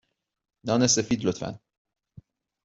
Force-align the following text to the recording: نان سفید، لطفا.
نان 0.63 0.87
سفید، 0.87 1.25
لطفا. 1.25 1.59